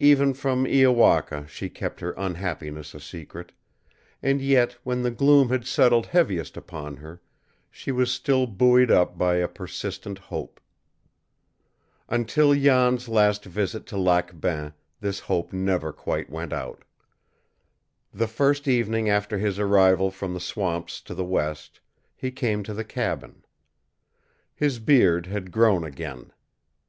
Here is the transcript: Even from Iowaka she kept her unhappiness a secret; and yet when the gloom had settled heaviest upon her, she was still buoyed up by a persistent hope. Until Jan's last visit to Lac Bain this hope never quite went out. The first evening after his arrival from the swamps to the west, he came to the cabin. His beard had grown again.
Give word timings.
Even 0.00 0.34
from 0.34 0.64
Iowaka 0.66 1.46
she 1.46 1.68
kept 1.68 2.00
her 2.00 2.10
unhappiness 2.18 2.92
a 2.92 2.98
secret; 2.98 3.52
and 4.20 4.40
yet 4.42 4.76
when 4.82 5.02
the 5.02 5.12
gloom 5.12 5.48
had 5.50 5.64
settled 5.64 6.06
heaviest 6.06 6.56
upon 6.56 6.96
her, 6.96 7.22
she 7.70 7.92
was 7.92 8.10
still 8.12 8.48
buoyed 8.48 8.90
up 8.90 9.16
by 9.16 9.36
a 9.36 9.46
persistent 9.46 10.18
hope. 10.18 10.60
Until 12.08 12.52
Jan's 12.52 13.08
last 13.08 13.44
visit 13.44 13.86
to 13.86 13.96
Lac 13.96 14.40
Bain 14.40 14.72
this 15.00 15.20
hope 15.20 15.52
never 15.52 15.92
quite 15.92 16.28
went 16.28 16.52
out. 16.52 16.82
The 18.12 18.26
first 18.26 18.66
evening 18.66 19.08
after 19.08 19.38
his 19.38 19.60
arrival 19.60 20.10
from 20.10 20.34
the 20.34 20.40
swamps 20.40 21.00
to 21.02 21.14
the 21.14 21.24
west, 21.24 21.78
he 22.16 22.32
came 22.32 22.64
to 22.64 22.74
the 22.74 22.82
cabin. 22.82 23.44
His 24.52 24.80
beard 24.80 25.26
had 25.26 25.52
grown 25.52 25.84
again. 25.84 26.32